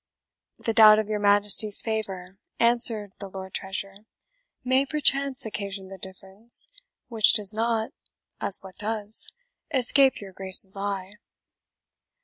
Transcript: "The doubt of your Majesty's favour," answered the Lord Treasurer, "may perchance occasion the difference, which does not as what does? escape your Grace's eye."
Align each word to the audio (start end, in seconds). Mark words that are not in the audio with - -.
"The 0.57 0.73
doubt 0.73 0.97
of 0.97 1.09
your 1.09 1.19
Majesty's 1.19 1.79
favour," 1.83 2.39
answered 2.59 3.11
the 3.19 3.29
Lord 3.29 3.53
Treasurer, 3.53 4.07
"may 4.63 4.83
perchance 4.83 5.45
occasion 5.45 5.89
the 5.89 5.99
difference, 5.99 6.69
which 7.07 7.33
does 7.33 7.53
not 7.53 7.91
as 8.39 8.57
what 8.63 8.77
does? 8.79 9.31
escape 9.71 10.19
your 10.19 10.33
Grace's 10.33 10.75
eye." 10.75 11.17